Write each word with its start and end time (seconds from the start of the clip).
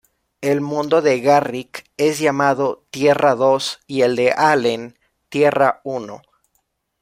El 0.41 0.61
mundo 0.61 1.03
de 1.03 1.19
Garrick 1.21 1.83
es 1.95 2.17
llamado 2.17 2.87
Tierra-Dos 2.89 3.81
y 3.85 4.01
el 4.01 4.15
de 4.15 4.31
Allen 4.35 4.97
Tierra-Uno. 5.29 6.23